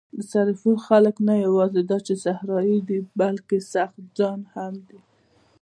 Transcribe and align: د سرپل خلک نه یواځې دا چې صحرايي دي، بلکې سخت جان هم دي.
د 0.17 0.19
سرپل 0.31 0.75
خلک 0.87 1.15
نه 1.27 1.35
یواځې 1.45 1.81
دا 1.89 1.97
چې 2.05 2.13
صحرايي 2.23 2.79
دي، 2.87 2.99
بلکې 3.19 3.57
سخت 3.73 3.97
جان 4.17 4.39
هم 4.53 4.73
دي. 4.87 4.99